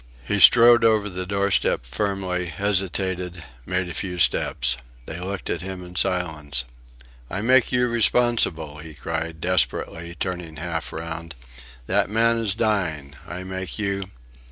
[0.25, 4.75] He strode over the doorstep firmly hesitated made a few steps.
[5.05, 6.63] They looked at him in silence.
[7.29, 11.35] "I make you responsible!" he cried, desperately, turning half round.
[11.85, 13.13] "That man is dying.
[13.27, 14.05] I make you..